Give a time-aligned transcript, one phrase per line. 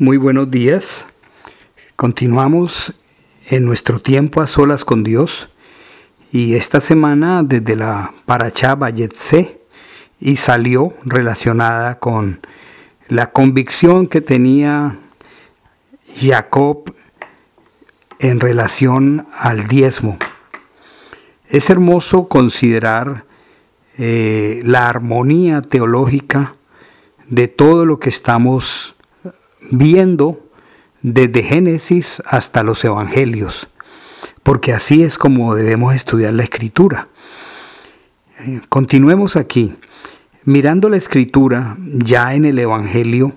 [0.00, 1.06] Muy buenos días.
[1.96, 2.94] Continuamos
[3.48, 5.48] en nuestro tiempo a solas con Dios
[6.30, 9.60] y esta semana desde la Parachá Bayetse
[10.20, 12.38] y salió relacionada con
[13.08, 15.00] la convicción que tenía
[16.06, 16.94] Jacob
[18.20, 20.16] en relación al diezmo.
[21.48, 23.24] Es hermoso considerar
[23.98, 26.54] eh, la armonía teológica
[27.26, 28.94] de todo lo que estamos
[29.70, 30.48] viendo
[31.02, 33.68] desde Génesis hasta los Evangelios,
[34.42, 37.08] porque así es como debemos estudiar la escritura.
[38.40, 39.74] Eh, continuemos aquí.
[40.44, 43.34] Mirando la escritura, ya en el Evangelio,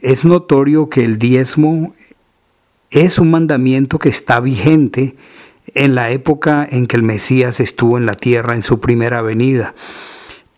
[0.00, 1.94] es notorio que el diezmo
[2.90, 5.16] es un mandamiento que está vigente
[5.74, 9.74] en la época en que el Mesías estuvo en la tierra en su primera venida.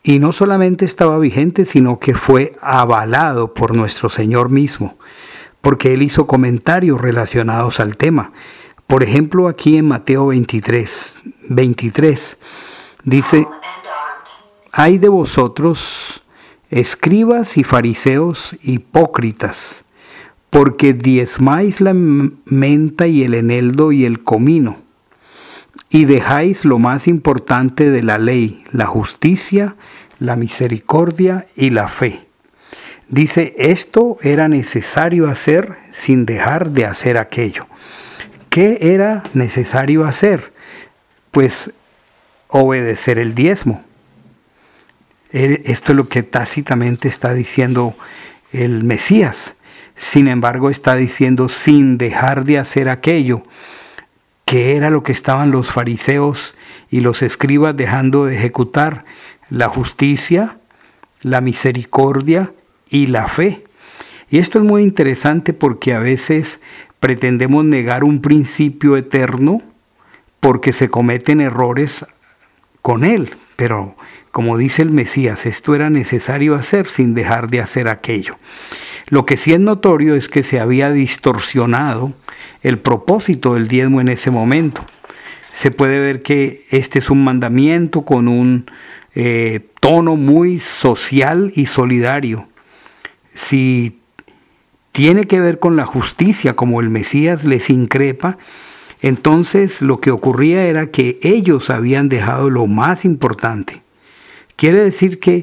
[0.03, 4.99] Y no solamente estaba vigente, sino que fue avalado por nuestro Señor mismo,
[5.61, 8.33] porque Él hizo comentarios relacionados al tema.
[8.89, 12.37] Por ejemplo, aquí en Mateo 23, 23,
[13.05, 13.47] dice,
[14.73, 16.23] hay de vosotros,
[16.71, 19.85] escribas y fariseos hipócritas,
[20.51, 24.82] porque diezmáis la menta y el eneldo y el comino,
[25.93, 29.77] y dejáis lo más importante de la ley, la justicia,
[30.19, 32.27] la misericordia y la fe.
[33.11, 37.67] Dice, esto era necesario hacer sin dejar de hacer aquello.
[38.49, 40.55] ¿Qué era necesario hacer?
[41.31, 41.73] Pues
[42.49, 43.85] obedecer el diezmo.
[45.31, 47.95] Esto es lo que tácitamente está diciendo
[48.51, 49.57] el Mesías.
[49.95, 53.43] Sin embargo, está diciendo sin dejar de hacer aquello
[54.53, 56.55] que era lo que estaban los fariseos
[56.91, 59.07] y los escribas dejando de ejecutar,
[59.49, 60.59] la justicia,
[61.23, 62.53] la misericordia
[62.91, 63.65] y la fe.
[64.29, 66.61] Y esto es muy interesante porque a veces
[67.01, 69.63] pretendemos negar un principio eterno
[70.39, 72.05] porque se cometen errores
[72.83, 73.97] con él, pero
[74.33, 78.37] como dice el Mesías, esto era necesario hacer sin dejar de hacer aquello.
[79.13, 82.15] Lo que sí es notorio es que se había distorsionado
[82.63, 84.87] el propósito del diezmo en ese momento.
[85.53, 88.71] Se puede ver que este es un mandamiento con un
[89.15, 92.49] eh, tono muy social y solidario.
[93.35, 93.99] Si
[94.93, 98.39] tiene que ver con la justicia, como el Mesías les increpa,
[99.03, 103.83] entonces lo que ocurría era que ellos habían dejado lo más importante.
[104.57, 105.43] Quiere decir que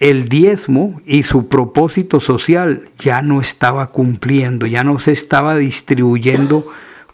[0.00, 6.66] el diezmo y su propósito social ya no estaba cumpliendo, ya no se estaba distribuyendo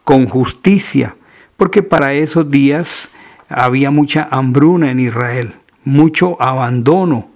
[0.05, 1.17] con justicia,
[1.57, 3.09] porque para esos días
[3.49, 5.55] había mucha hambruna en Israel,
[5.85, 7.29] mucho abandono.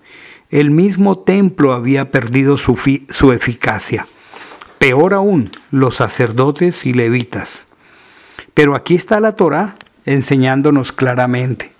[0.50, 2.78] El mismo templo había perdido su,
[3.08, 4.06] su eficacia.
[4.78, 7.66] Peor aún, los sacerdotes y levitas.
[8.54, 9.74] Pero aquí está la Torah
[10.06, 11.72] enseñándonos claramente.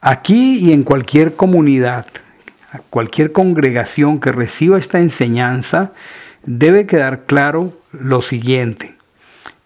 [0.00, 2.06] Aquí y en cualquier comunidad,
[2.90, 5.92] cualquier congregación que reciba esta enseñanza,
[6.44, 8.96] debe quedar claro lo siguiente.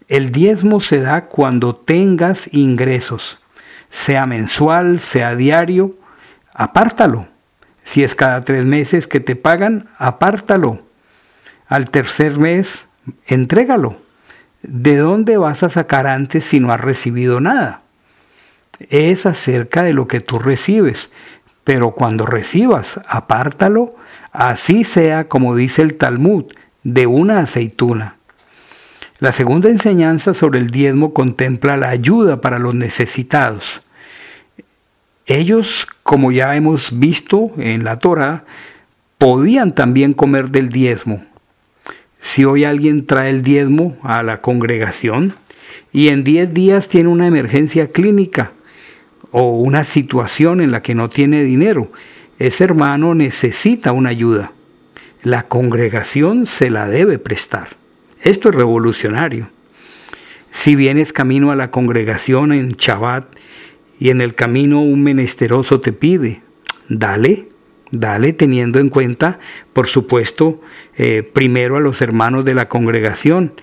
[0.09, 3.39] El diezmo se da cuando tengas ingresos,
[3.91, 5.97] sea mensual, sea diario,
[6.53, 7.29] apártalo.
[7.85, 10.83] Si es cada tres meses que te pagan, apártalo.
[11.69, 12.87] Al tercer mes,
[13.27, 13.97] entrégalo.
[14.63, 17.83] ¿De dónde vas a sacar antes si no has recibido nada?
[18.89, 21.11] Es acerca de lo que tú recibes,
[21.71, 23.95] pero cuando recibas, apártalo,
[24.33, 26.47] así sea como dice el Talmud,
[26.83, 28.17] de una aceituna.
[29.21, 33.83] La segunda enseñanza sobre el diezmo contempla la ayuda para los necesitados.
[35.27, 38.43] Ellos, como ya hemos visto en la Torah,
[39.17, 41.25] podían también comer del diezmo,
[42.19, 45.35] si hoy alguien trae el diezmo a la congregación
[45.93, 48.51] y en 10 días tiene una emergencia clínica
[49.33, 51.91] o una situación en la que no tiene dinero,
[52.39, 54.53] ese hermano necesita una ayuda.
[55.23, 57.77] La congregación se la debe prestar.
[58.23, 59.51] Esto es revolucionario.
[60.51, 63.27] Si vienes camino a la congregación en Shabbat
[63.99, 66.43] y en el camino un menesteroso te pide,
[66.89, 67.47] dale,
[67.93, 69.41] Dale teniendo en cuenta,
[69.73, 70.61] por supuesto,
[70.97, 73.55] eh, primero a los hermanos de la congregación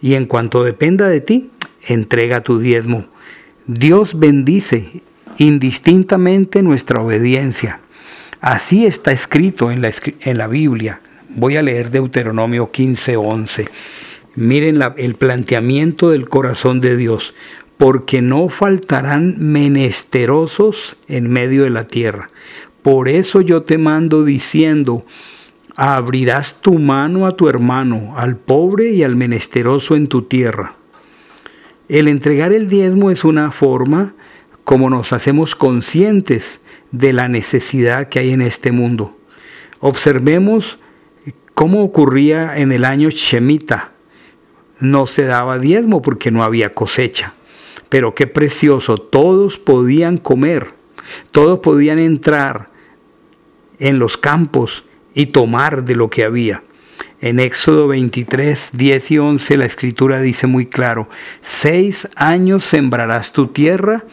[0.00, 1.50] y en cuanto dependa de ti,
[1.86, 3.06] entrega tu diezmo.
[3.66, 5.02] Dios bendice
[5.38, 7.80] indistintamente nuestra obediencia.
[8.40, 11.00] Así está escrito en la, en la Biblia.
[11.30, 13.68] Voy a leer Deuteronomio 15:11.
[14.34, 17.34] Miren el planteamiento del corazón de Dios,
[17.78, 22.28] porque no faltarán menesterosos en medio de la tierra
[22.86, 25.04] por eso yo te mando diciendo,
[25.74, 30.76] abrirás tu mano a tu hermano, al pobre y al menesteroso en tu tierra.
[31.88, 34.14] El entregar el diezmo es una forma
[34.66, 36.60] como nos hacemos conscientes
[36.90, 39.16] de la necesidad que hay en este mundo.
[39.78, 40.80] Observemos
[41.54, 43.92] cómo ocurría en el año Shemita.
[44.80, 47.34] No se daba diezmo porque no había cosecha.
[47.88, 50.74] Pero qué precioso, todos podían comer,
[51.30, 52.68] todos podían entrar
[53.78, 54.84] en los campos
[55.14, 56.64] y tomar de lo que había.
[57.20, 61.08] En Éxodo 23, 10 y 11 la escritura dice muy claro,
[61.40, 64.04] seis años sembrarás tu tierra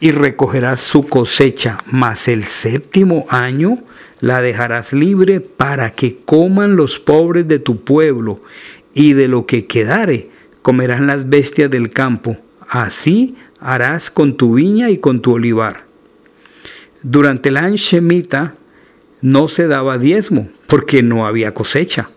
[0.00, 3.78] y recogerás su cosecha, mas el séptimo año
[4.20, 8.40] la dejarás libre para que coman los pobres de tu pueblo,
[8.94, 10.28] y de lo que quedare
[10.62, 12.36] comerán las bestias del campo.
[12.68, 15.84] Así harás con tu viña y con tu olivar.
[17.02, 18.56] Durante el año Shemita
[19.20, 22.10] no se daba diezmo porque no había cosecha.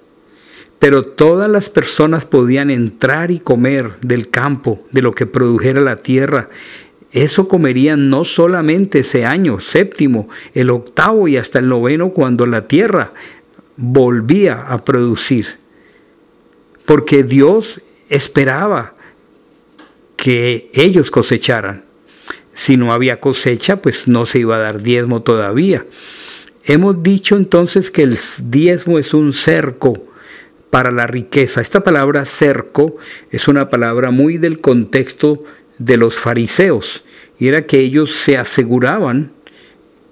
[0.79, 5.97] Pero todas las personas podían entrar y comer del campo, de lo que produjera la
[5.97, 6.49] tierra.
[7.11, 12.67] Eso comerían no solamente ese año, séptimo, el octavo y hasta el noveno, cuando la
[12.67, 13.11] tierra
[13.75, 15.57] volvía a producir.
[16.85, 18.95] Porque Dios esperaba
[20.15, 21.83] que ellos cosecharan.
[22.53, 25.85] Si no había cosecha, pues no se iba a dar diezmo todavía.
[26.63, 30.05] Hemos dicho entonces que el diezmo es un cerco
[30.69, 31.59] para la riqueza.
[31.59, 32.97] Esta palabra cerco
[33.31, 35.43] es una palabra muy del contexto
[35.85, 37.03] de los fariseos
[37.39, 39.31] y era que ellos se aseguraban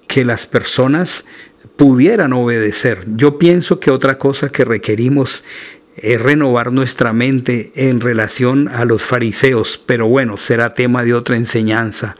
[0.08, 1.24] que las personas
[1.76, 3.04] pudieran obedecer.
[3.14, 5.44] Yo pienso que otra cosa que requerimos
[5.96, 11.36] es renovar nuestra mente en relación a los fariseos, pero bueno, será tema de otra
[11.36, 12.16] enseñanza.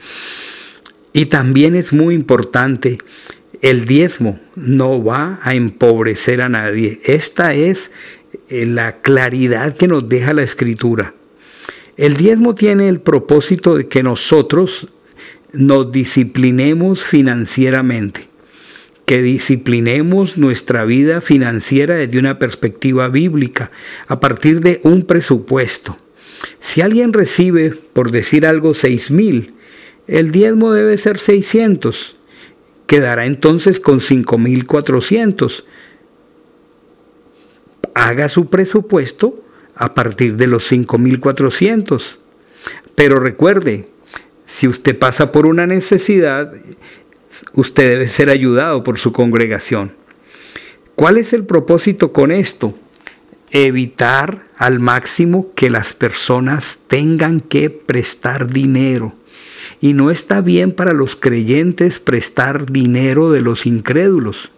[1.12, 2.98] Y también es muy importante,
[3.62, 7.00] el diezmo no va a empobrecer a nadie.
[7.04, 7.90] Esta es
[8.48, 11.14] la claridad que nos deja la escritura.
[12.00, 14.88] El diezmo tiene el propósito de que nosotros
[15.52, 18.26] nos disciplinemos financieramente,
[19.04, 23.70] que disciplinemos nuestra vida financiera desde una perspectiva bíblica,
[24.08, 25.98] a partir de un presupuesto.
[26.58, 29.52] Si alguien recibe, por decir algo, seis mil,
[30.06, 32.16] el diezmo debe ser 600.
[32.86, 35.66] Quedará entonces con cinco mil cuatrocientos
[37.92, 39.44] haga su presupuesto
[39.80, 42.16] a partir de los 5.400.
[42.94, 43.88] Pero recuerde,
[44.44, 46.52] si usted pasa por una necesidad,
[47.54, 49.94] usted debe ser ayudado por su congregación.
[50.96, 52.74] ¿Cuál es el propósito con esto?
[53.52, 59.14] Evitar al máximo que las personas tengan que prestar dinero.
[59.80, 64.52] Y no está bien para los creyentes prestar dinero de los incrédulos.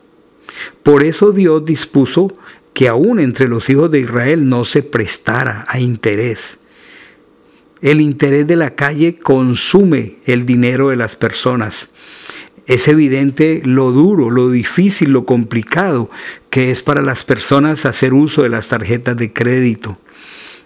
[0.82, 2.36] Por eso Dios dispuso
[2.74, 6.58] que aún entre los hijos de Israel no se prestara a interés.
[7.80, 11.88] El interés de la calle consume el dinero de las personas.
[12.66, 16.08] Es evidente lo duro, lo difícil, lo complicado
[16.48, 19.98] que es para las personas hacer uso de las tarjetas de crédito.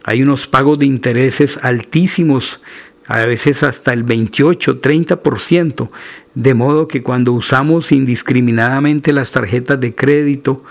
[0.05, 2.61] Hay unos pagos de intereses altísimos,
[3.07, 5.89] a veces hasta el 28, 30%,
[6.35, 10.65] de modo que cuando usamos indiscriminadamente las tarjetas de crédito,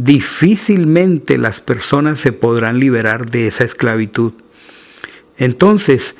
[0.00, 4.32] difícilmente las personas se podrán liberar de esa esclavitud.
[5.36, 6.16] Entonces,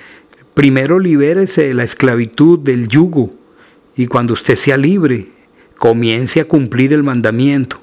[0.55, 3.33] primero libérese de la esclavitud del yugo
[3.97, 5.29] y cuando usted sea libre,
[5.79, 7.81] comience a cumplir el mandamiento.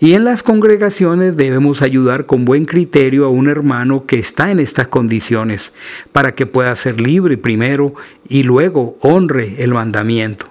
[0.00, 4.58] Y en las congregaciones debemos ayudar con buen criterio a un hermano que está en
[4.58, 5.72] estas condiciones
[6.10, 7.94] para que pueda ser libre primero
[8.28, 10.49] y luego honre el mandamiento.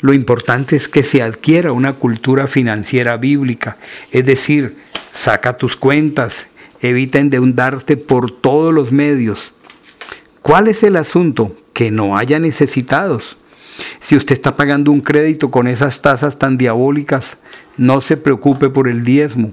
[0.00, 3.76] Lo importante es que se adquiera una cultura financiera bíblica,
[4.10, 4.76] es decir,
[5.12, 6.48] saca tus cuentas,
[6.80, 9.54] evita endeudarte por todos los medios.
[10.42, 11.56] ¿Cuál es el asunto?
[11.72, 13.36] Que no haya necesitados.
[14.00, 17.38] Si usted está pagando un crédito con esas tasas tan diabólicas,
[17.76, 19.52] no se preocupe por el diezmo.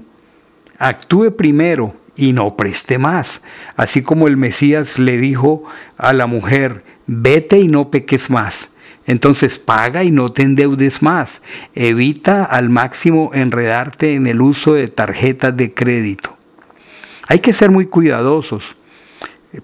[0.78, 3.42] Actúe primero y no preste más.
[3.76, 5.64] Así como el Mesías le dijo
[5.96, 8.69] a la mujer, vete y no peques más.
[9.10, 11.42] Entonces paga y no te endeudes más.
[11.74, 16.36] Evita al máximo enredarte en el uso de tarjetas de crédito.
[17.26, 18.76] Hay que ser muy cuidadosos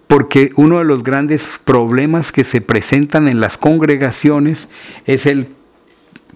[0.08, 4.68] porque uno de los grandes problemas que se presentan en las congregaciones
[5.04, 5.46] es el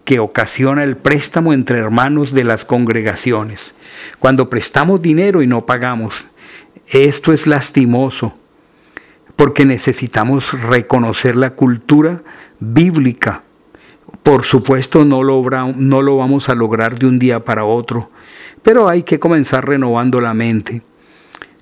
[0.05, 3.75] que ocasiona el préstamo entre hermanos de las congregaciones.
[4.21, 6.29] Cuando prestamos dinero y no pagamos,
[6.87, 8.40] esto es lastimoso
[9.41, 12.23] porque necesitamos reconocer la cultura
[12.59, 13.43] bíblica.
[14.23, 15.43] Por supuesto no lo,
[15.77, 18.11] no lo vamos a lograr de un día para otro,
[18.63, 20.83] pero hay que comenzar renovando la mente.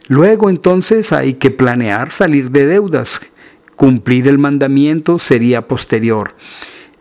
[0.08, 3.20] Luego entonces hay que planear salir de deudas.
[3.76, 6.34] Cumplir el mandamiento sería posterior.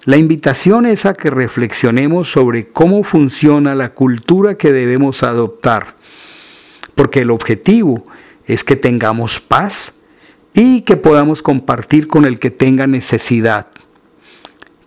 [0.06, 5.96] La invitación es a que reflexionemos sobre cómo funciona la cultura que debemos adoptar,
[6.94, 8.06] porque el objetivo
[8.46, 9.96] es que tengamos paz
[10.58, 13.68] y que podamos compartir con el que tenga necesidad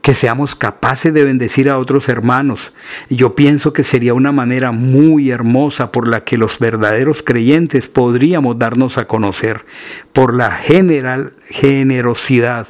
[0.02, 2.72] que seamos capaces de bendecir a otros hermanos.
[3.08, 8.58] Yo pienso que sería una manera muy hermosa por la que los verdaderos creyentes podríamos
[8.58, 9.64] darnos a conocer,
[10.12, 12.68] por la general generosidad,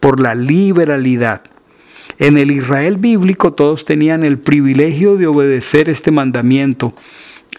[0.00, 1.42] por la liberalidad.
[2.18, 6.94] En el Israel bíblico todos tenían el privilegio de obedecer este mandamiento.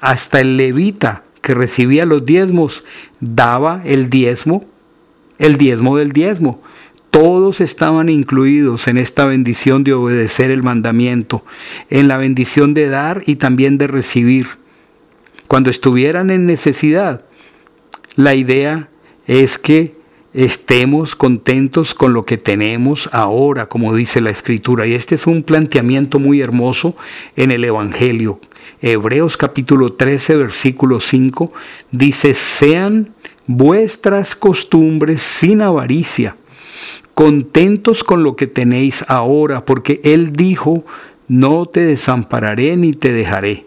[0.02, 2.84] Hasta el levita que recibía los diezmos
[3.20, 4.66] daba el diezmo,
[5.42, 6.62] el diezmo del diezmo.
[7.10, 11.44] Todos estaban incluidos en esta bendición de obedecer el mandamiento,
[11.90, 14.48] en la bendición de dar y también de recibir.
[15.48, 17.26] Cuando estuvieran en necesidad,
[18.16, 18.88] la idea
[19.26, 19.96] es que
[20.34, 24.86] estemos contentos con lo que tenemos ahora, como dice la Escritura.
[24.86, 26.96] Y este es un planteamiento muy hermoso
[27.36, 28.40] en el Evangelio.
[28.82, 31.52] Hebreos capítulo 13, versículo 5
[31.92, 33.10] dice, sean
[33.58, 36.36] vuestras costumbres sin avaricia
[37.14, 40.86] contentos con lo que tenéis ahora, porque Él dijo,
[41.28, 43.66] no te desampararé ni te dejaré.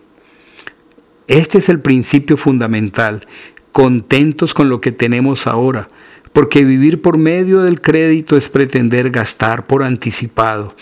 [1.27, 3.27] Este es el principio fundamental,
[3.73, 5.89] contentos con lo que tenemos ahora,
[6.33, 10.75] porque vivir por medio del crédito es pretender gastar por anticipado,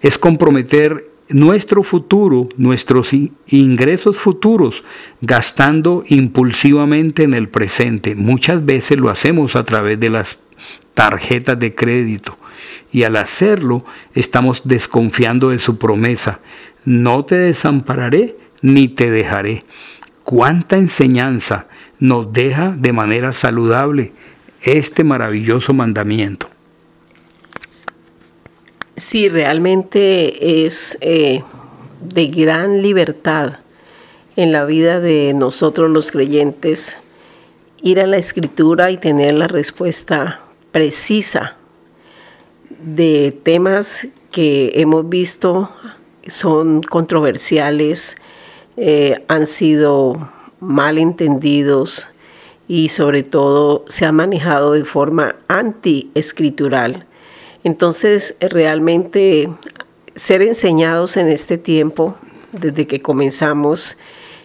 [0.00, 3.10] es comprometer nuestro futuro, nuestros
[3.46, 4.82] ingresos futuros,
[5.20, 8.14] gastando impulsivamente en el presente.
[8.14, 10.38] Muchas veces lo hacemos a través de las
[10.94, 12.38] tarjetas de crédito.
[12.92, 16.40] Y al hacerlo estamos desconfiando de su promesa.
[16.84, 19.64] No te desampararé ni te dejaré.
[20.22, 21.66] Cuánta enseñanza
[21.98, 24.12] nos deja de manera saludable
[24.62, 26.48] este maravilloso mandamiento.
[28.96, 31.42] Sí, realmente es eh,
[32.00, 33.58] de gran libertad
[34.36, 36.96] en la vida de nosotros los creyentes
[37.82, 40.40] ir a la escritura y tener la respuesta
[40.72, 41.56] precisa
[42.84, 45.70] de temas que hemos visto
[46.26, 48.16] son controversiales,
[48.76, 52.08] eh, han sido mal entendidos
[52.68, 57.06] y sobre todo se ha manejado de forma anti-escritural.
[57.64, 59.48] Entonces, realmente
[60.14, 62.14] ser enseñados en este tiempo,
[62.52, 63.98] desde que comenzamos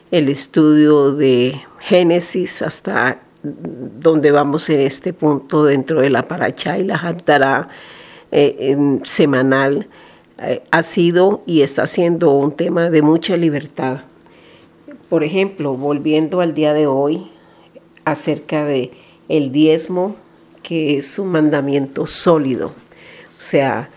[0.09, 6.83] el estudio de Génesis hasta donde vamos en este punto dentro de la paracha y
[6.83, 7.69] la Haftarah
[8.31, 9.87] eh, semanal,
[10.39, 13.99] eh, ha sido y está siendo un tema de mucha libertad.
[15.09, 17.27] Por ejemplo, volviendo al día de hoy,
[18.05, 18.91] acerca de
[19.27, 20.15] el diezmo,
[20.63, 22.71] que es un mandamiento sólido.
[23.39, 23.89] O sea,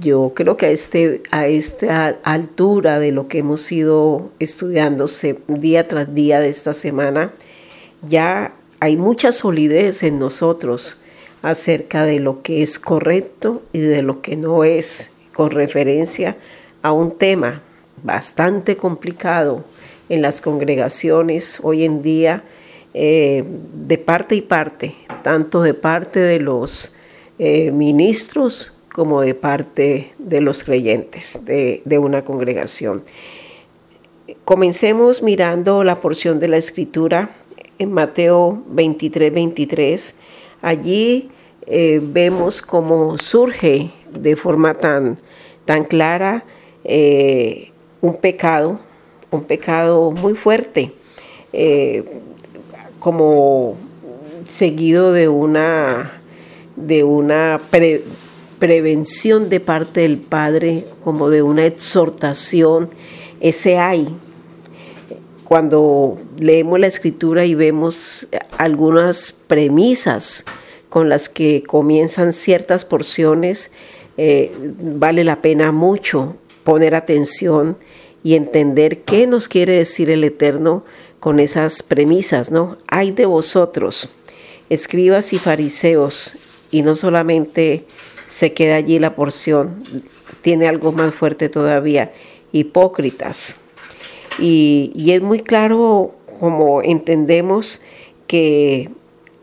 [0.00, 5.88] yo creo que a, este, a esta altura de lo que hemos ido estudiándose día
[5.88, 7.32] tras día de esta semana,
[8.08, 10.98] ya hay mucha solidez en nosotros
[11.42, 16.36] acerca de lo que es correcto y de lo que no es, con referencia
[16.82, 17.60] a un tema
[18.04, 19.64] bastante complicado
[20.08, 22.44] en las congregaciones hoy en día,
[22.94, 23.42] eh,
[23.74, 24.94] de parte y parte,
[25.24, 26.94] tanto de parte de los
[27.38, 33.02] eh, ministros como de parte de los creyentes de, de una congregación.
[34.44, 37.34] Comencemos mirando la porción de la escritura
[37.80, 40.14] en Mateo 23, 23,
[40.62, 41.28] allí
[41.66, 45.18] eh, vemos cómo surge de forma tan,
[45.64, 46.44] tan clara
[46.84, 48.78] eh, un pecado,
[49.32, 50.92] un pecado muy fuerte,
[53.00, 53.76] como
[54.48, 56.20] seguido de una,
[56.76, 57.60] de una
[58.58, 62.88] prevención de parte del Padre, como de una exhortación,
[63.40, 64.08] ese hay
[65.44, 68.26] cuando leemos la escritura y vemos
[68.56, 70.44] algunas premisas
[70.88, 73.70] con las que comienzan ciertas porciones,
[74.16, 77.76] eh, vale la pena mucho poner atención
[78.22, 80.84] y entender qué nos quiere decir el Eterno
[81.20, 82.78] con esas premisas, ¿no?
[82.86, 84.08] Hay de vosotros,
[84.70, 86.36] escribas y fariseos,
[86.74, 87.84] y no solamente
[88.26, 89.84] se queda allí la porción,
[90.42, 92.12] tiene algo más fuerte todavía,
[92.50, 93.60] hipócritas
[94.40, 97.80] y, es muy claro como entendemos
[98.26, 98.90] que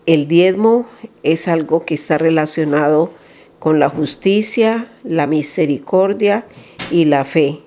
[0.05, 0.85] el diezmo
[1.23, 3.11] es algo que está relacionado
[3.59, 6.45] con la justicia, la misericordia
[6.91, 7.59] y la fe.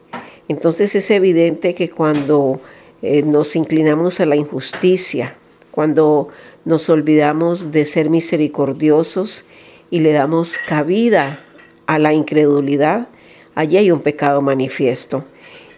[0.49, 2.61] Entonces es evidente que cuando
[3.01, 5.39] eh, nos inclinamos a la injusticia,
[5.71, 6.29] cuando
[6.67, 9.47] nos olvidamos de ser misericordiosos
[9.95, 11.39] y le damos cabida
[11.87, 13.07] a la incredulidad,
[13.55, 15.25] allí hay un pecado manifiesto.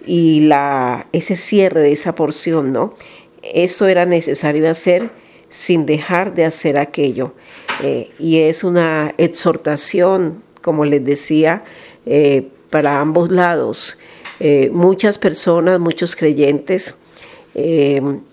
[0.07, 2.95] Y la, ese cierre de esa porción, ¿no?
[3.43, 5.11] Esto era necesario hacer
[5.51, 7.35] sin dejar de hacer aquello.
[7.83, 11.65] Eh, y es una exhortación, como les decía,
[12.07, 13.99] eh, para ambos lados.
[14.41, 16.95] Eh, muchas personas, muchos creyentes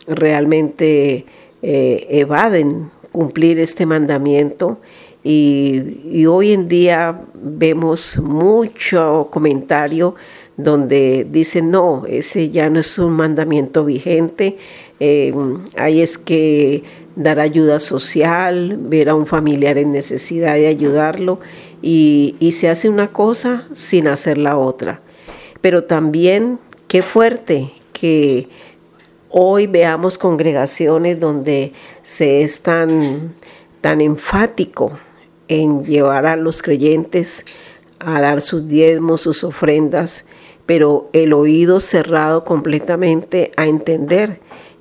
[0.07, 1.25] realmente
[1.61, 4.79] evaden cumplir este mandamiento
[5.23, 10.15] y, y, hoy en día vemos mucho comentario
[10.57, 14.57] donde dicen, no, ese ya no es un mandamiento vigente,
[15.77, 16.83] ahí es que
[17.15, 21.39] dar ayuda social, ver a un familiar en necesidad y ayudarlo,
[21.81, 25.01] y, se hace una cosa sin hacer la otra.
[25.61, 28.47] Pero también qué fuerte que
[29.29, 33.33] hoy veamos congregaciones donde se es tan,
[33.81, 34.91] tan enfático
[35.47, 37.45] en llevar a los creyentes
[37.99, 40.25] a dar sus diezmos, sus ofrendas,
[40.65, 44.39] pero el oído cerrado completamente a entender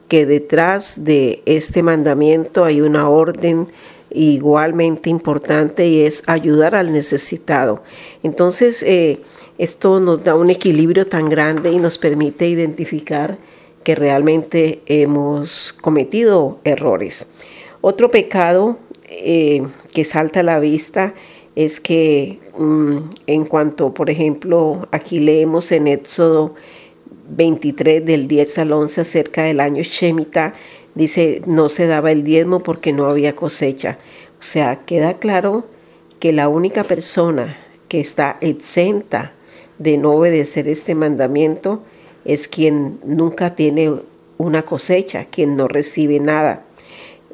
[0.09, 3.69] que detrás de este mandamiento hay una orden
[4.11, 7.83] igualmente importante y es ayudar al necesitado.
[8.23, 9.21] Entonces, eh,
[9.59, 13.38] esto nos da un equilibrio tan grande y nos permite identificar
[13.83, 17.26] que realmente hemos cometido errores.
[17.81, 18.78] Otro pecado
[19.25, 21.14] eh, que salta a la vista
[21.54, 26.54] es que mm, en cuanto, por ejemplo, aquí leemos en Éxodo
[27.31, 30.54] 23 del 10 al 11 acerca del año Shemitah,
[30.95, 33.99] dice, no se daba el diezmo porque no había cosecha.
[34.40, 35.64] O sea, queda claro
[36.19, 39.33] que la única persona que está exenta
[39.78, 41.83] de no obedecer este mandamiento
[42.25, 43.92] es quien nunca tiene
[44.38, 46.64] una cosecha, quien no recibe nada.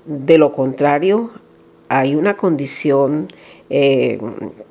[0.07, 1.31] De lo contrario,
[1.89, 3.29] hay una condición
[3.71, 4.19] eh,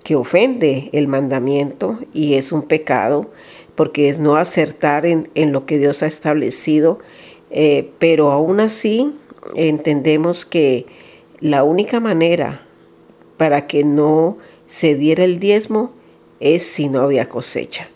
[0.03, 3.29] que ofende el mandamiento y es un pecado
[3.75, 6.99] porque es no acertar en, lo que Dios ha establecido,
[7.51, 9.13] eh, pero aún así
[9.55, 10.87] entendemos que
[11.39, 12.65] la única manera
[13.37, 15.91] para que no se diera el diezmo
[16.39, 17.87] es si no había cosecha.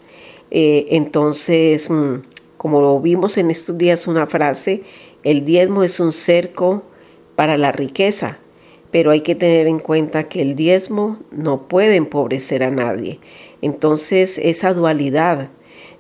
[0.52, 2.16] Eh, entonces, mm,
[2.58, 4.84] como lo vimos en estos días una frase,
[5.24, 6.84] el diezmo es un cerco
[7.36, 8.38] para la riqueza,
[8.92, 13.20] pero hay que tener en cuenta que el diezmo no puede empobrecer a nadie.
[13.62, 15.50] Entonces, esa dualidad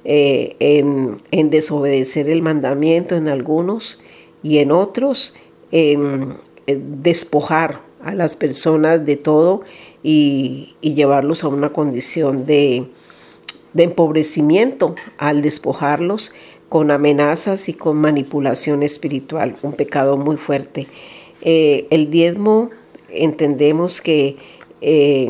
[0.03, 3.99] eh, en, desobedecer el mandamiento en algunos
[4.41, 5.35] y en otros
[5.71, 9.61] en, despojar a las personas de todo
[10.03, 12.87] y, llevarlos a una condición de,
[13.75, 16.33] empobrecimiento al despojarlos
[16.67, 20.87] con amenazas y con manipulación espiritual, un pecado muy fuerte.
[21.41, 22.69] Eh, el diezmo
[23.11, 24.37] entendemos que
[24.81, 25.29] eh,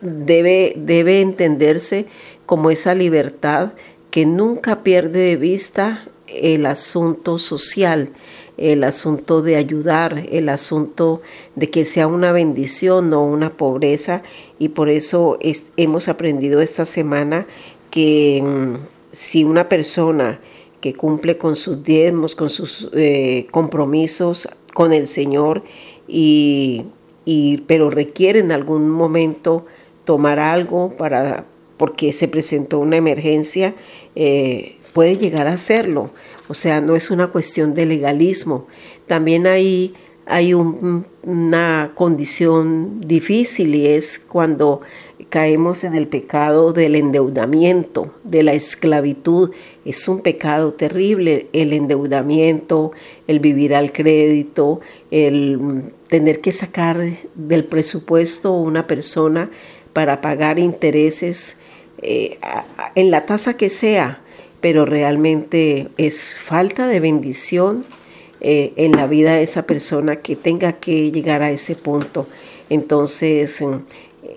[0.00, 2.06] debe, debe entenderse
[2.46, 3.72] como esa libertad
[4.10, 8.10] que nunca pierde de vista el asunto social,
[8.56, 11.22] el asunto de ayudar, el asunto
[11.54, 14.22] de que sea una bendición, no una pobreza.
[14.58, 15.38] Y por eso
[15.76, 17.46] hemos aprendido esta semana
[17.90, 18.74] que mm,
[19.12, 20.40] si una persona
[20.80, 25.62] que cumple con sus diezmos, con sus eh, compromisos con el Señor,
[26.06, 26.86] y,
[27.24, 29.66] y, pero requiere en algún momento
[30.04, 31.44] tomar algo para
[31.80, 33.74] porque se presentó una emergencia,
[34.14, 36.10] eh, puede llegar a hacerlo.
[36.48, 38.66] O sea, no es una cuestión de legalismo.
[39.06, 39.94] También hay,
[40.26, 44.82] hay una condición difícil y es cuando
[45.28, 49.50] caemos en el pecado del endeudamiento, de la esclavitud.
[49.84, 52.92] Es un pecado terrible el endeudamiento,
[53.26, 54.80] el vivir al crédito,
[55.10, 56.98] el tener que sacar
[57.34, 59.50] del presupuesto una persona
[59.92, 61.56] para pagar intereses
[62.02, 62.38] eh,
[62.94, 64.20] en la tasa que sea,
[64.60, 67.84] pero realmente es falta de bendición
[68.40, 72.26] eh, en la vida de esa persona que tenga que llegar a ese punto.
[72.70, 73.74] Entonces, mm,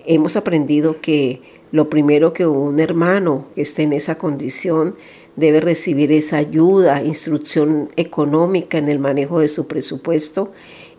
[0.06, 1.40] hemos aprendido que
[1.72, 4.96] lo primero que un hermano que esté en esa condición
[5.36, 10.52] debe recibir esa ayuda, instrucción económica en el manejo de su presupuesto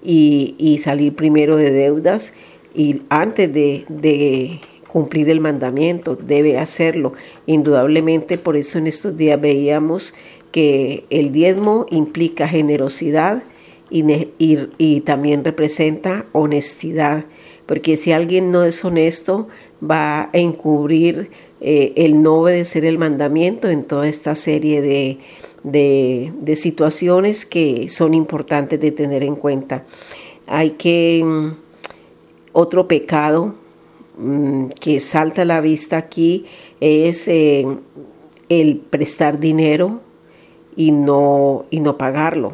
[0.03, 2.33] y, salir primero de deudas
[2.75, 4.59] y antes de
[4.95, 7.11] cumplir el mandamiento, debe hacerlo.
[7.45, 10.13] Indudablemente, por eso en estos días veíamos
[10.53, 13.43] que el diezmo implica generosidad
[13.89, 14.05] y,
[14.37, 17.25] y, también representa honestidad,
[17.65, 19.47] porque si alguien no es honesto,
[19.83, 25.17] va a encubrir eh, el no obedecer el mandamiento en toda esta serie de,
[25.63, 29.83] de, situaciones que son importantes de tener en cuenta.
[30.45, 31.51] Hay que, mm,
[32.53, 33.55] otro pecado
[34.17, 36.45] mm, que salta a la vista aquí
[36.79, 37.65] es eh,
[38.49, 40.01] el prestar dinero
[40.75, 42.53] y no, y no pagarlo.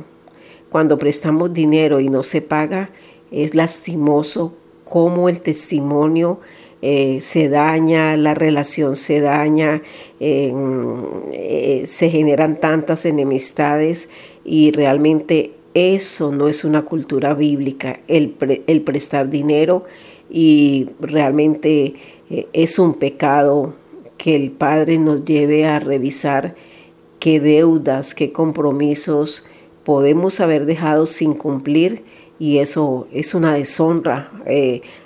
[0.70, 2.92] Cuando prestamos dinero y no se paga,
[3.30, 4.54] es lastimoso
[4.92, 6.42] cómo el testimonio
[6.82, 9.82] eh, se daña, la relación se daña,
[10.20, 14.10] eh, se generan tantas enemistades
[14.44, 18.36] y realmente eso no es una cultura bíblica, el,
[18.68, 19.86] el prestar dinero
[20.30, 21.94] y realmente
[22.30, 23.74] eh, es un pecado
[24.18, 26.56] que el Padre nos lleve a revisar
[27.20, 29.46] qué deudas, qué compromisos
[29.84, 32.04] podemos haber dejado sin cumplir
[32.40, 34.32] y eso es una deshonra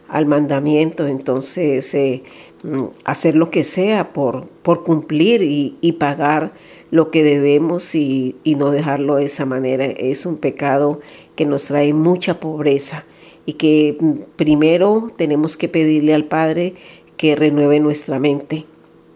[0.07, 2.23] al mandamiento, entonces eh,
[2.63, 6.53] mm, hacer lo que sea por, por cumplir y, pagar
[6.91, 10.99] lo que debemos y, no dejarlo de esa manera es un pecado
[11.35, 13.05] que nos trae mucha pobreza
[13.45, 16.75] y que mm, primero tenemos que pedirle al Padre
[17.17, 18.65] que renueve nuestra mente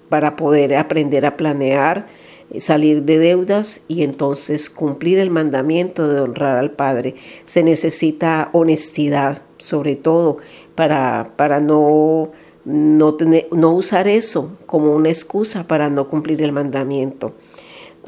[0.10, 2.19] para poder aprender a planear, eh,
[2.58, 7.16] salir de deudas y entonces cumplir el mandamiento de honrar al Padre.
[7.46, 10.38] Se necesita honestidad, sobre todo
[10.76, 12.32] para, no,
[12.66, 17.34] no, tener, no usar eso como una excusa para no cumplir el mandamiento.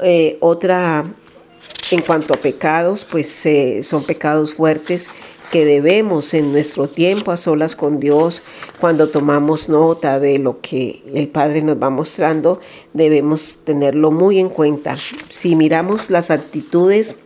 [0.02, 1.04] Eh, otra,
[1.90, 5.08] en cuanto a pecados, pues eh, son pecados fuertes
[5.52, 8.42] que debemos en nuestro tiempo a solas con Dios,
[8.80, 12.58] cuando tomamos nota de lo que el Padre nos va mostrando,
[12.94, 14.96] debemos tenerlo muy en cuenta.
[15.30, 17.16] Si miramos las actitudes,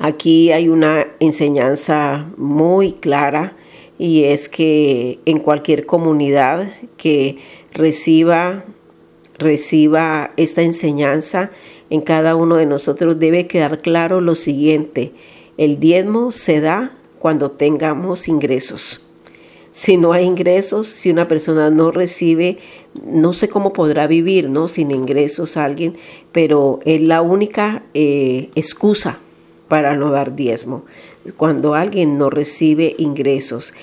[0.00, 3.56] aquí hay una enseñanza muy clara
[3.96, 7.38] y es que en cualquier comunidad que
[7.72, 8.64] reciba
[9.38, 11.50] reciba esta enseñanza
[11.88, 15.12] en cada uno de nosotros debe quedar claro lo siguiente,
[15.60, 19.06] el diezmo se da cuando tengamos ingresos.
[19.72, 22.58] Si no hay ingresos, si una persona no recibe,
[23.04, 24.66] no sé cómo podrá vivir, ¿no?
[24.66, 25.96] Sin ingresos alguien,
[26.32, 29.18] pero es la única eh, excusa
[29.68, 30.82] para no dar diezmo
[31.36, 33.74] cuando alguien no recibe ingresos,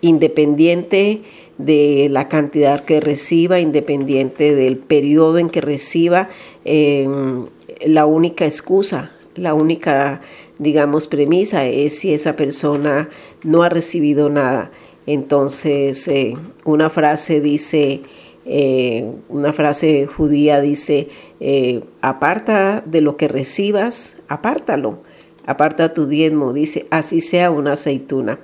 [0.00, 1.22] independiente
[1.58, 6.28] de la cantidad que reciba, independiente del periodo en que reciba,
[6.64, 10.20] la única excusa, la única,
[10.62, 13.08] digamos, premisa es si esa persona
[13.42, 14.70] no ha recibido nada.
[15.06, 18.02] Entonces, eh, una frase dice,
[18.46, 21.08] eh, una frase judía dice,
[21.40, 25.00] eh, aparta de lo que recibas, apártalo
[25.44, 28.38] aparta tu diezmo, dice, así sea una aceituna.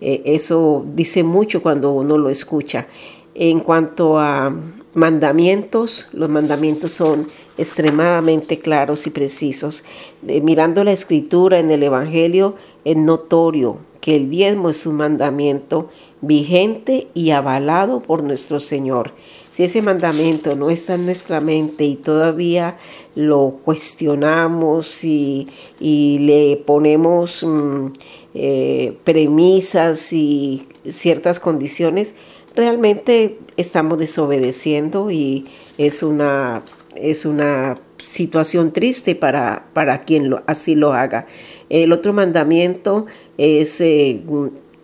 [0.00, 2.86] Eso dice mucho cuando uno lo escucha.
[3.34, 4.54] En cuanto a
[4.94, 9.84] mandamientos, los mandamientos son extremadamente claros y precisos.
[10.22, 15.88] mirando la escritura en el Evangelio, es notorio que el diezmo es un mandamiento
[16.20, 19.12] vigente y avalado por nuestro Señor.
[19.50, 22.76] Si ese mandamiento no está en nuestra mente y todavía
[23.14, 25.48] lo cuestionamos y,
[25.80, 27.86] le ponemos mm,
[28.34, 32.14] eh, premisas y ciertas condiciones,
[32.54, 35.46] realmente estamos desobedeciendo y
[35.78, 36.62] es una,
[36.96, 41.26] es una situación triste para, para quien lo, así lo haga.
[41.68, 43.06] El otro mandamiento
[43.38, 44.22] es eh,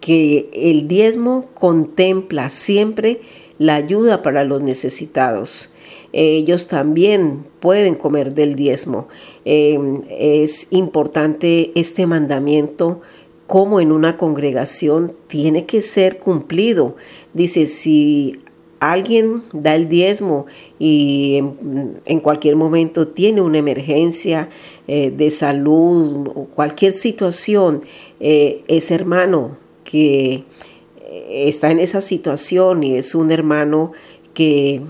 [0.00, 3.20] que el diezmo contempla siempre
[3.58, 5.74] la ayuda para los necesitados.
[6.12, 9.06] Ellos también pueden comer del diezmo.
[9.44, 13.00] Em, es importante este mandamiento
[13.46, 16.96] como en una congregación tiene que ser cumplido.
[17.34, 18.40] Dice, si
[18.80, 20.46] alguien da el diezmo
[20.78, 21.42] y
[22.06, 24.48] en, cualquier momento tiene una emergencia
[24.88, 27.82] eh, de salud o cualquier situación,
[28.20, 30.44] eh, ese hermano que
[31.28, 33.92] está en esa situación y es un hermano
[34.34, 34.82] que,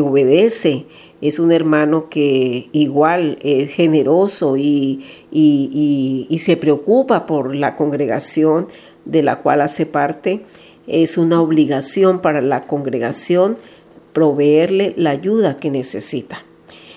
[0.00, 0.86] obedece,
[1.20, 8.66] es un hermano que igual es generoso y, y, se preocupa por la congregación
[9.04, 10.42] de la cual hace parte,
[10.86, 13.56] es una obligación para la congregación
[14.12, 16.44] proveerle la ayuda que necesita.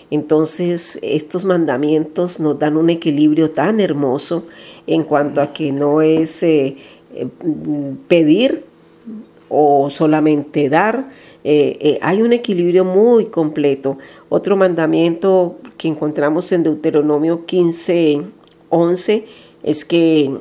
[0.10, 4.46] Entonces, estos mandamientos nos dan un equilibrio tan hermoso
[4.86, 6.78] en cuanto a que no es eh,
[7.14, 7.28] eh,
[8.08, 8.64] pedir
[9.50, 11.10] o solamente dar.
[11.44, 13.98] Eh, hay un equilibrio muy completo.
[14.30, 18.22] Otro mandamiento que encontramos en Deuteronomio 15,
[18.70, 19.26] 11
[19.64, 20.32] es que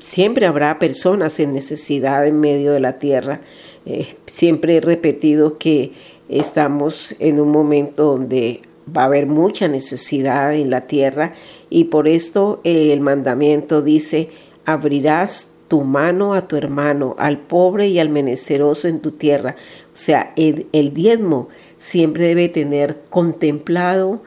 [0.00, 3.40] siempre habrá personas en necesidad en medio de la tierra.
[3.86, 5.92] Eh, siempre he repetido que
[6.28, 8.62] estamos en un momento donde
[8.96, 11.34] va a haber mucha necesidad en la tierra
[11.68, 14.30] y por esto el mandamiento dice,
[14.64, 19.54] abrirás tu mano a tu hermano, al pobre y al menesteroso en tu tierra.
[19.86, 24.20] O sea, el, el diezmo siempre debe tener contemplado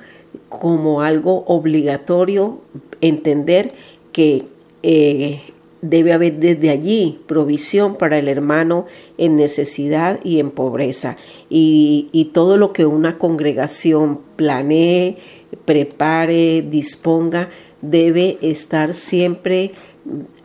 [0.47, 2.61] como algo obligatorio
[3.01, 3.73] entender
[4.13, 4.45] que
[4.83, 5.41] eh,
[5.81, 8.85] debe haber desde allí provisión para el hermano
[9.17, 11.17] en necesidad y en pobreza.
[11.49, 15.17] Y, y, todo lo que una congregación planee,
[15.65, 17.49] prepare, disponga,
[17.81, 19.71] debe estar siempre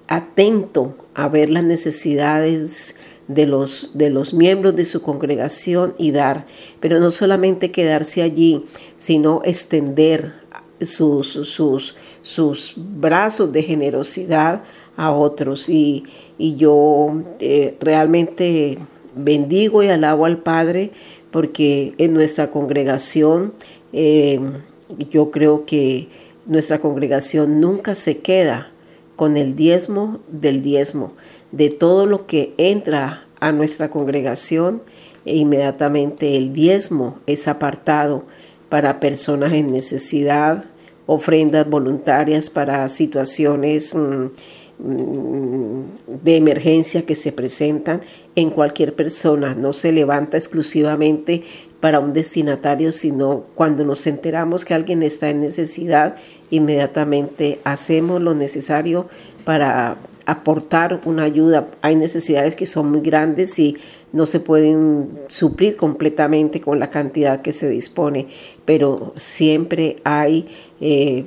[0.09, 2.97] atento a ver las necesidades
[3.29, 6.47] de los, de los miembros de su congregación y dar,
[6.81, 8.65] pero no solamente quedarse allí,
[8.97, 10.33] sino extender
[10.81, 11.95] sus, sus,
[12.29, 14.63] sus brazos de generosidad
[14.99, 15.71] a otros.
[15.71, 16.05] Y,
[16.37, 18.77] y yo eh, realmente
[19.15, 20.91] bendigo y alabo al Padre
[21.31, 23.55] porque en nuestra congregación
[23.95, 24.41] eh,
[25.11, 26.09] yo creo que
[26.45, 28.73] nuestra congregación nunca se queda
[29.17, 31.15] con el diezmo del diezmo,
[31.51, 34.83] de todo lo que entra a nuestra congregación
[35.25, 38.25] e inmediatamente el diezmo es apartado
[38.69, 40.67] para personas en necesidad,
[41.09, 44.27] ofrendas voluntarias para situaciones mm,
[44.79, 45.85] mm,
[46.23, 48.03] de emergencia que se presentan
[48.37, 49.55] en cualquier persona.
[49.55, 51.43] No se levanta exclusivamente
[51.81, 56.17] para un destinatario, sino cuando nos enteramos que alguien está en necesidad,
[56.51, 59.09] inmediatamente hacemos lo necesario
[59.47, 61.69] para aportar una ayuda.
[61.81, 63.79] Hay necesidades que son muy grandes y
[64.13, 68.27] no se pueden suplir completamente con la cantidad que se dispone,
[68.65, 70.47] pero siempre hay
[70.81, 71.25] eh,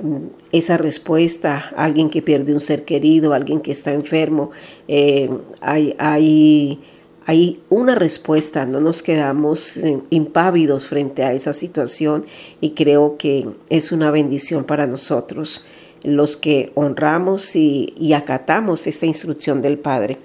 [0.51, 4.51] esa respuesta, alguien que pierde un ser querido, alguien que está enfermo,
[4.87, 5.29] eh,
[5.61, 6.79] hay, hay
[7.27, 12.25] hay una respuesta, no nos quedamos eh, impávidos frente a esa situación
[12.61, 15.63] y creo que es una bendición para nosotros
[16.03, 20.17] los que honramos y, acatamos esta instrucción del Padre.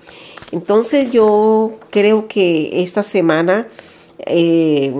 [0.52, 3.66] Entonces yo creo que esta semana
[4.18, 4.92] eh,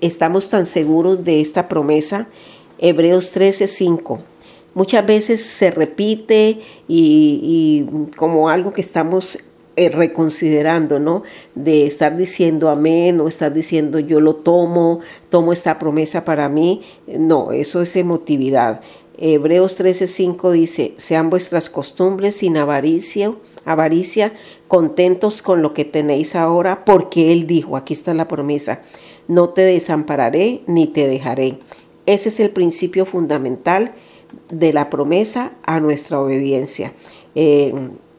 [0.00, 2.28] estamos tan seguros de esta promesa,
[2.78, 4.18] Hebreos 13:5.
[4.74, 7.86] Muchas veces se repite y,
[8.16, 9.38] como algo que estamos
[9.76, 11.22] eh, reconsiderando, ¿no?
[11.54, 16.82] De estar diciendo amén o estar diciendo yo lo tomo, tomo esta promesa para mí.
[17.06, 18.80] No, eso es emotividad.
[19.16, 23.32] Hebreos 13:5 dice, sean vuestras costumbres sin avaricia,
[23.64, 24.32] avaricia,
[24.68, 28.80] contentos con lo que tenéis ahora, porque Él dijo, aquí está la promesa,
[29.28, 31.58] no te desampararé ni te dejaré.
[32.06, 33.92] Ese es el principio fundamental
[34.50, 36.92] de la promesa a nuestra obediencia.
[37.34, 37.72] Eh,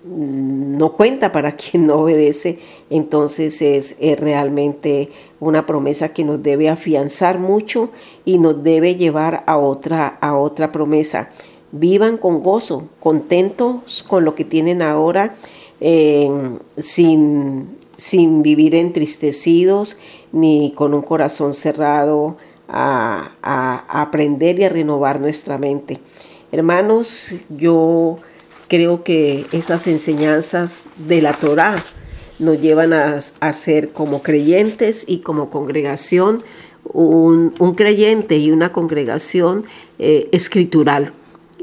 [0.05, 7.39] no cuenta para quien no obedece, entonces es, realmente una promesa que nos debe afianzar
[7.39, 7.89] mucho
[8.23, 11.29] y nos debe llevar a otra, a otra promesa.
[11.71, 15.35] Vivan con gozo, contentos con lo que tienen ahora,
[15.81, 16.29] eh,
[16.77, 19.97] sin, sin vivir entristecidos
[20.31, 25.99] ni con un corazón cerrado a, a aprender y a renovar nuestra mente.
[26.51, 28.19] Hermanos, yo
[28.67, 31.75] Creo que esas enseñanzas de la Torá
[32.39, 36.43] nos llevan a, ser como creyentes y como congregación
[36.83, 39.65] un, creyente y una congregación
[39.99, 41.13] eh, escritural.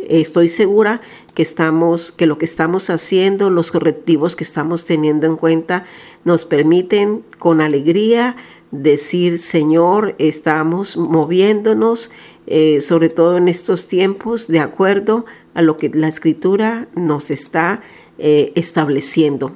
[0.08, 1.00] Estoy segura
[1.34, 5.84] que estamos, que lo que estamos haciendo, los correctivos que estamos teniendo en cuenta,
[6.24, 8.36] nos permiten con alegría
[8.70, 12.10] decir, Señor, estamos moviéndonos,
[12.46, 17.82] eh, sobre todo en estos tiempos, de acuerdo a lo que la escritura nos está
[18.18, 19.52] eh, estableciendo.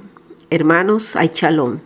[0.50, 1.80] Hermanos, hay chalón.